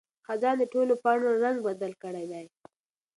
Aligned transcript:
خزان 0.25 0.55
د 0.59 0.63
ټولو 0.73 0.93
پاڼو 1.03 1.29
رنګ 1.43 1.57
بدل 1.67 1.91
کړی 2.03 2.25
دی. 2.31 2.45